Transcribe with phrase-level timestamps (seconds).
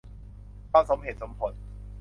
[0.71, 1.53] ความสมเหตุสมผล